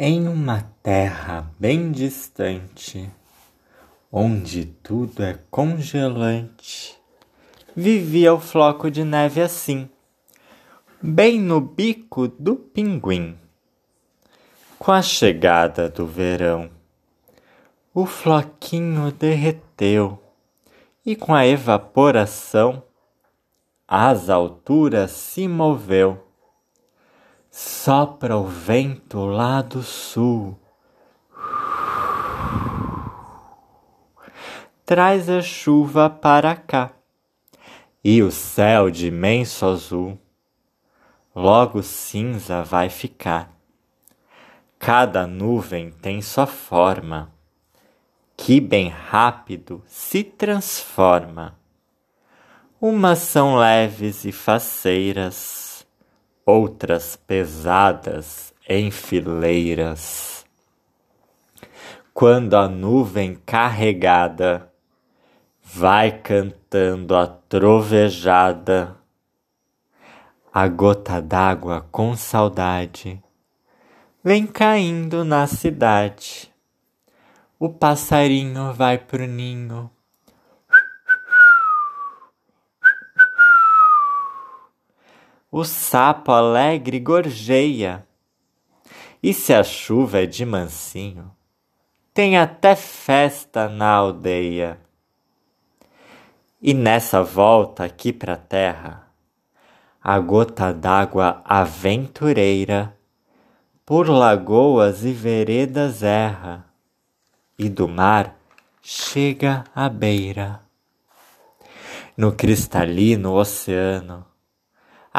[0.00, 3.10] Em uma terra bem distante,
[4.12, 6.96] onde tudo é congelante,
[7.74, 9.90] vivia o floco de neve assim,
[11.02, 13.36] bem no bico do pinguim.
[14.78, 16.70] Com a chegada do verão,
[17.92, 20.16] o floquinho derreteu
[21.04, 22.84] e com a evaporação
[23.88, 26.27] as alturas se moveu
[27.60, 30.56] Sopra o vento lá do sul.
[34.86, 36.92] Traz a chuva para cá
[38.04, 40.16] e o céu de imenso azul
[41.34, 43.50] logo cinza vai ficar.
[44.78, 47.32] Cada nuvem tem sua forma,
[48.36, 51.58] que bem rápido se transforma.
[52.80, 55.67] Umas são leves e faceiras,
[56.48, 60.46] outras pesadas em fileiras.
[62.14, 64.72] Quando a nuvem carregada
[65.62, 68.96] vai cantando a trovejada,
[70.50, 73.22] a gota d'água com saudade
[74.24, 76.50] vem caindo na cidade.
[77.58, 79.90] O passarinho vai pro ninho
[85.50, 88.06] o sapo alegre gorjeia.
[89.22, 91.30] E se a chuva é de mansinho,
[92.12, 94.78] tem até festa na aldeia.
[96.60, 99.08] E nessa volta aqui pra terra,
[100.02, 102.96] a gota d'água aventureira
[103.84, 106.66] por lagoas e veredas erra,
[107.58, 108.36] e do mar
[108.82, 110.60] chega à beira.
[112.16, 114.26] No cristalino oceano,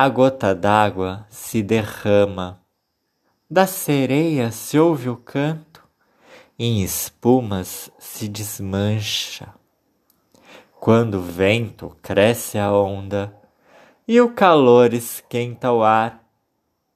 [0.00, 2.62] a gota d'água se derrama,
[3.50, 5.82] da sereia se ouve o canto,
[6.56, 9.52] em espumas se desmancha.
[10.78, 13.36] Quando o vento cresce a onda
[14.06, 16.22] e o calor esquenta o ar,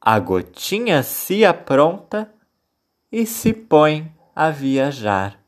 [0.00, 2.32] a gotinha se apronta
[3.12, 5.38] e se põe a viajar.